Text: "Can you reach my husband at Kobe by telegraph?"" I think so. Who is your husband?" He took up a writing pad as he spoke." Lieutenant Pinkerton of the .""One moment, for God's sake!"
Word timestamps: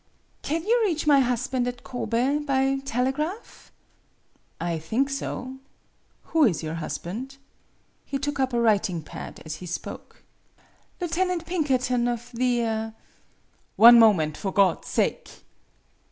"Can 0.51 0.63
you 0.63 0.81
reach 0.83 1.05
my 1.05 1.19
husband 1.19 1.67
at 1.67 1.83
Kobe 1.83 2.39
by 2.39 2.79
telegraph?"" 2.85 3.71
I 4.59 4.79
think 4.79 5.11
so. 5.11 5.57
Who 6.23 6.43
is 6.45 6.63
your 6.63 6.73
husband?" 6.73 7.37
He 8.07 8.17
took 8.17 8.39
up 8.39 8.51
a 8.51 8.59
writing 8.59 9.03
pad 9.03 9.43
as 9.45 9.57
he 9.57 9.67
spoke." 9.67 10.23
Lieutenant 10.99 11.45
Pinkerton 11.45 12.07
of 12.07 12.31
the 12.33 12.93
.""One 13.75 13.99
moment, 13.99 14.37
for 14.37 14.51
God's 14.51 14.87
sake!" 14.87 15.43